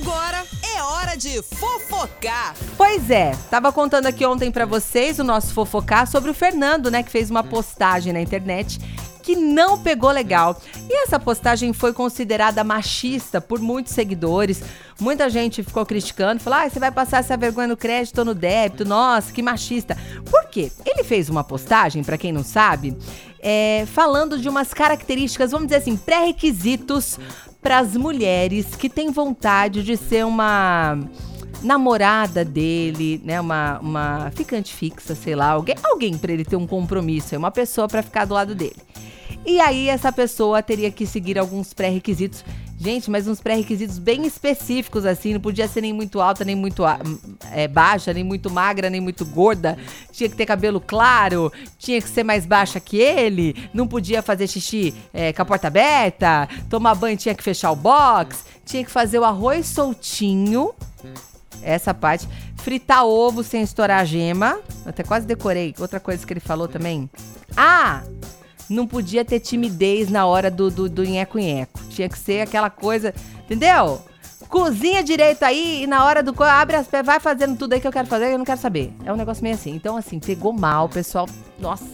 Agora 0.00 0.44
é 0.74 0.82
hora 0.82 1.16
de 1.16 1.40
fofocar. 1.42 2.54
Pois 2.76 3.10
é, 3.10 3.34
tava 3.50 3.72
contando 3.72 4.04
aqui 4.04 4.26
ontem 4.26 4.50
pra 4.50 4.66
vocês 4.66 5.18
o 5.18 5.24
nosso 5.24 5.54
fofocar 5.54 6.06
sobre 6.06 6.30
o 6.30 6.34
Fernando, 6.34 6.90
né, 6.90 7.02
que 7.02 7.10
fez 7.10 7.30
uma 7.30 7.42
postagem 7.42 8.12
na 8.12 8.20
internet 8.20 8.78
que 9.22 9.34
não 9.34 9.78
pegou 9.78 10.10
legal. 10.10 10.60
E 10.88 11.02
essa 11.02 11.18
postagem 11.18 11.72
foi 11.72 11.94
considerada 11.94 12.62
machista 12.62 13.40
por 13.40 13.58
muitos 13.58 13.94
seguidores. 13.94 14.62
Muita 15.00 15.30
gente 15.30 15.62
ficou 15.64 15.84
criticando, 15.86 16.42
falou: 16.42 16.60
ah, 16.60 16.68
você 16.68 16.78
vai 16.78 16.92
passar 16.92 17.20
essa 17.20 17.36
vergonha 17.36 17.68
no 17.68 17.76
crédito 17.76 18.18
ou 18.18 18.24
no 18.26 18.34
débito, 18.34 18.84
nossa, 18.84 19.32
que 19.32 19.42
machista. 19.42 19.96
Por 20.30 20.44
quê? 20.44 20.70
Ele 20.84 21.02
fez 21.04 21.30
uma 21.30 21.42
postagem, 21.42 22.04
para 22.04 22.18
quem 22.18 22.32
não 22.32 22.44
sabe, 22.44 22.96
é, 23.40 23.84
falando 23.86 24.38
de 24.38 24.48
umas 24.48 24.72
características, 24.72 25.50
vamos 25.50 25.68
dizer 25.68 25.78
assim, 25.78 25.96
pré-requisitos 25.96 27.18
para 27.66 27.78
as 27.78 27.96
mulheres 27.96 28.76
que 28.76 28.88
têm 28.88 29.10
vontade 29.10 29.82
de 29.82 29.96
ser 29.96 30.24
uma 30.24 31.00
namorada 31.60 32.44
dele, 32.44 33.20
né, 33.24 33.40
uma, 33.40 33.80
uma 33.80 34.30
ficante 34.36 34.72
fixa, 34.72 35.16
sei 35.16 35.34
lá, 35.34 35.48
alguém, 35.48 35.74
alguém 35.82 36.16
para 36.16 36.32
ele 36.32 36.44
ter 36.44 36.54
um 36.54 36.64
compromisso, 36.64 37.36
uma 37.36 37.50
pessoa 37.50 37.88
para 37.88 38.04
ficar 38.04 38.24
do 38.24 38.34
lado 38.34 38.54
dele. 38.54 38.76
E 39.44 39.58
aí 39.58 39.88
essa 39.88 40.12
pessoa 40.12 40.62
teria 40.62 40.92
que 40.92 41.04
seguir 41.04 41.40
alguns 41.40 41.74
pré-requisitos. 41.74 42.44
Gente, 42.78 43.10
mas 43.10 43.26
uns 43.26 43.40
pré-requisitos 43.40 43.98
bem 43.98 44.26
específicos, 44.26 45.06
assim. 45.06 45.32
Não 45.32 45.40
podia 45.40 45.66
ser 45.66 45.80
nem 45.80 45.92
muito 45.92 46.20
alta, 46.20 46.44
nem 46.44 46.54
muito 46.54 46.82
é, 47.50 47.66
baixa, 47.66 48.12
nem 48.12 48.22
muito 48.22 48.50
magra, 48.50 48.90
nem 48.90 49.00
muito 49.00 49.24
gorda. 49.24 49.78
Tinha 50.12 50.28
que 50.28 50.36
ter 50.36 50.44
cabelo 50.44 50.80
claro, 50.80 51.50
tinha 51.78 52.00
que 52.00 52.08
ser 52.08 52.22
mais 52.22 52.44
baixa 52.44 52.78
que 52.78 52.98
ele. 52.98 53.68
Não 53.72 53.88
podia 53.88 54.20
fazer 54.20 54.46
xixi 54.46 54.94
é, 55.12 55.32
com 55.32 55.42
a 55.42 55.44
porta 55.44 55.68
aberta. 55.68 56.48
Tomar 56.68 56.94
banho 56.94 57.16
tinha 57.16 57.34
que 57.34 57.42
fechar 57.42 57.70
o 57.70 57.76
box. 57.76 58.44
Tinha 58.64 58.84
que 58.84 58.90
fazer 58.90 59.18
o 59.18 59.24
arroz 59.24 59.66
soltinho. 59.66 60.74
Essa 61.62 61.94
parte. 61.94 62.28
Fritar 62.56 63.06
ovo 63.06 63.42
sem 63.42 63.62
estourar 63.62 64.00
a 64.00 64.04
gema. 64.04 64.60
Até 64.84 65.02
quase 65.02 65.26
decorei. 65.26 65.74
Outra 65.78 65.98
coisa 65.98 66.26
que 66.26 66.32
ele 66.32 66.40
falou 66.40 66.68
também. 66.68 67.08
Ah! 67.56 68.02
não 68.68 68.86
podia 68.86 69.24
ter 69.24 69.40
timidez 69.40 70.10
na 70.10 70.26
hora 70.26 70.50
do, 70.50 70.70
do, 70.70 70.88
do 70.88 71.04
nheco-nheco. 71.04 71.80
Tinha 71.96 72.08
que 72.10 72.18
ser 72.18 72.42
aquela 72.42 72.68
coisa, 72.68 73.14
entendeu? 73.44 74.02
Cozinha 74.50 75.02
direito 75.02 75.42
aí 75.44 75.84
e 75.84 75.86
na 75.86 76.04
hora 76.04 76.22
do. 76.22 76.34
Abre 76.44 76.76
as 76.76 76.86
vai 77.04 77.18
fazendo 77.18 77.56
tudo 77.56 77.72
aí 77.72 77.80
que 77.80 77.86
eu 77.86 77.92
quero 77.92 78.06
fazer, 78.06 78.32
eu 78.32 78.38
não 78.38 78.44
quero 78.44 78.60
saber. 78.60 78.92
É 79.02 79.10
um 79.10 79.16
negócio 79.16 79.42
meio 79.42 79.54
assim. 79.54 79.74
Então, 79.74 79.96
assim, 79.96 80.20
pegou 80.20 80.52
mal, 80.52 80.84
o 80.84 80.88
pessoal. 80.90 81.26
Nossa. 81.58 81.86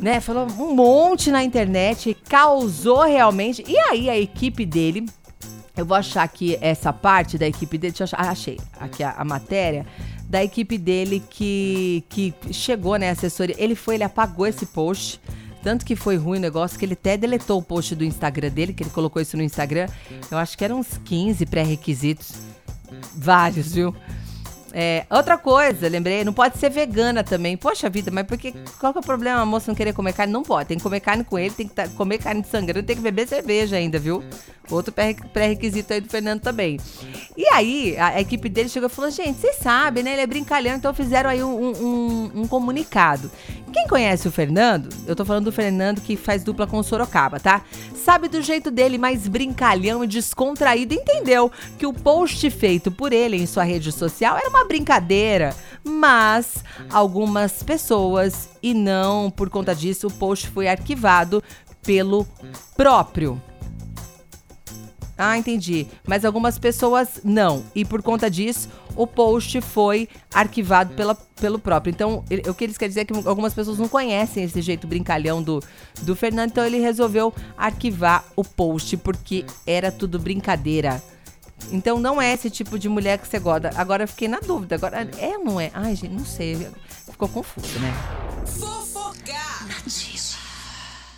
Né? 0.00 0.20
Falou 0.20 0.46
um 0.58 0.74
monte 0.74 1.30
na 1.30 1.44
internet, 1.44 2.16
causou 2.28 3.02
realmente. 3.02 3.62
E 3.68 3.78
aí 3.78 4.08
a 4.08 4.18
equipe 4.18 4.64
dele. 4.64 5.06
Eu 5.76 5.86
vou 5.86 5.96
achar 5.96 6.22
aqui 6.22 6.58
essa 6.60 6.92
parte 6.92 7.38
da 7.38 7.46
equipe 7.46 7.76
dele. 7.76 7.92
Deixa 7.92 8.04
eu 8.04 8.18
achar. 8.18 8.30
Achei. 8.30 8.58
Aqui 8.80 9.02
a, 9.02 9.12
a 9.12 9.24
matéria 9.24 9.86
da 10.28 10.42
equipe 10.42 10.78
dele 10.78 11.22
que, 11.28 12.04
que 12.08 12.34
chegou, 12.50 12.96
né, 12.96 13.10
assessoria. 13.10 13.54
Ele 13.58 13.74
foi, 13.74 13.96
ele 13.96 14.04
apagou 14.04 14.46
esse 14.46 14.64
post. 14.64 15.20
Tanto 15.62 15.84
que 15.84 15.94
foi 15.94 16.16
ruim 16.16 16.38
o 16.38 16.40
negócio 16.40 16.78
que 16.78 16.84
ele 16.84 16.94
até 16.94 17.16
deletou 17.16 17.58
o 17.58 17.62
post 17.62 17.94
do 17.94 18.04
Instagram 18.04 18.50
dele, 18.50 18.72
que 18.72 18.82
ele 18.82 18.90
colocou 18.90 19.22
isso 19.22 19.36
no 19.36 19.42
Instagram. 19.42 19.88
Eu 20.30 20.38
acho 20.38 20.58
que 20.58 20.64
eram 20.64 20.80
uns 20.80 20.98
15 21.04 21.46
pré-requisitos. 21.46 22.32
Vários, 23.14 23.72
viu? 23.72 23.94
É, 24.74 25.04
outra 25.10 25.36
coisa, 25.36 25.86
lembrei, 25.86 26.24
não 26.24 26.32
pode 26.32 26.58
ser 26.58 26.70
vegana 26.70 27.22
também. 27.22 27.56
Poxa 27.56 27.90
vida, 27.90 28.10
mas 28.10 28.26
porque 28.26 28.52
qual 28.80 28.92
que 28.92 28.98
é 28.98 29.02
o 29.02 29.04
problema 29.04 29.40
a 29.40 29.46
moça 29.46 29.70
não 29.70 29.74
querer 29.74 29.92
comer 29.92 30.14
carne? 30.14 30.32
Não 30.32 30.42
pode, 30.42 30.68
tem 30.68 30.78
que 30.78 30.82
comer 30.82 31.00
carne 31.00 31.22
com 31.22 31.38
ele, 31.38 31.54
tem 31.54 31.68
que 31.68 31.74
tá, 31.74 31.86
comer 31.88 32.18
carne 32.18 32.40
de 32.40 32.48
sangrando, 32.48 32.86
tem 32.86 32.96
que 32.96 33.02
beber 33.02 33.28
cerveja 33.28 33.76
ainda, 33.76 33.98
viu? 33.98 34.24
Outro 34.70 34.94
pré-requisito 35.32 35.92
aí 35.92 36.00
do 36.00 36.08
Fernando 36.08 36.40
também. 36.40 36.78
E 37.36 37.44
aí, 37.48 37.96
a 37.98 38.20
equipe 38.20 38.48
dele 38.48 38.68
chegou 38.68 38.88
e 38.88 38.92
falou: 38.92 39.10
gente, 39.10 39.40
vocês 39.40 39.56
sabem, 39.56 40.02
né? 40.02 40.12
Ele 40.12 40.22
é 40.22 40.26
brincalhão, 40.26 40.76
então 40.76 40.94
fizeram 40.94 41.28
aí 41.28 41.42
um, 41.42 41.70
um, 41.70 42.30
um, 42.42 42.48
comunicado. 42.48 43.30
Quem 43.72 43.86
conhece 43.88 44.28
o 44.28 44.32
Fernando, 44.32 44.88
eu 45.06 45.16
tô 45.16 45.24
falando 45.24 45.46
do 45.46 45.52
Fernando 45.52 46.00
que 46.00 46.16
faz 46.16 46.44
dupla 46.44 46.66
com 46.66 46.78
o 46.78 46.82
Sorocaba, 46.82 47.40
tá? 47.40 47.62
Sabe 47.94 48.28
do 48.28 48.40
jeito 48.40 48.70
dele 48.70 48.98
mais 48.98 49.26
brincalhão 49.26 50.04
e 50.04 50.06
descontraído, 50.06 50.94
entendeu 50.94 51.50
que 51.78 51.86
o 51.86 51.92
post 51.92 52.48
feito 52.50 52.90
por 52.90 53.12
ele 53.12 53.36
em 53.36 53.46
sua 53.46 53.64
rede 53.64 53.90
social 53.90 54.36
era 54.36 54.48
uma 54.48 54.64
brincadeira, 54.64 55.54
mas 55.82 56.62
algumas 56.90 57.62
pessoas, 57.62 58.48
e 58.62 58.74
não 58.74 59.30
por 59.30 59.50
conta 59.50 59.74
disso, 59.74 60.06
o 60.06 60.12
post 60.12 60.48
foi 60.48 60.68
arquivado 60.68 61.42
pelo 61.82 62.26
próprio 62.76 63.40
ah, 65.16 65.36
entendi. 65.36 65.86
Mas 66.06 66.24
algumas 66.24 66.58
pessoas 66.58 67.20
não. 67.22 67.64
E 67.74 67.84
por 67.84 68.02
conta 68.02 68.30
disso, 68.30 68.68
o 68.96 69.06
post 69.06 69.60
foi 69.60 70.08
arquivado 70.32 70.94
pela, 70.94 71.14
pelo 71.14 71.58
próprio. 71.58 71.90
Então, 71.90 72.24
ele, 72.30 72.48
o 72.48 72.54
que 72.54 72.64
eles 72.64 72.78
querem 72.78 72.90
dizer 72.90 73.00
é 73.02 73.04
que 73.04 73.28
algumas 73.28 73.54
pessoas 73.54 73.78
não 73.78 73.88
conhecem 73.88 74.44
esse 74.44 74.60
jeito 74.62 74.86
brincalhão 74.86 75.42
do, 75.42 75.62
do 76.02 76.16
Fernando. 76.16 76.50
Então, 76.50 76.64
ele 76.64 76.78
resolveu 76.78 77.32
arquivar 77.56 78.24
o 78.34 78.44
post 78.44 78.96
porque 78.96 79.44
era 79.66 79.92
tudo 79.92 80.18
brincadeira. 80.18 81.02
Então, 81.70 82.00
não 82.00 82.20
é 82.20 82.32
esse 82.32 82.50
tipo 82.50 82.78
de 82.78 82.88
mulher 82.88 83.18
que 83.18 83.28
você 83.28 83.38
gosta. 83.38 83.70
Agora, 83.76 84.04
eu 84.04 84.08
fiquei 84.08 84.28
na 84.28 84.40
dúvida. 84.40 84.74
Agora, 84.74 85.08
é 85.18 85.38
ou 85.38 85.44
não 85.44 85.60
é? 85.60 85.70
Ai, 85.74 85.94
gente, 85.94 86.14
não 86.14 86.24
sei. 86.24 86.68
Ficou 87.10 87.28
confuso, 87.28 87.78
né? 87.78 87.92
Fofocar! 88.46 89.68
Notícia. 89.84 90.41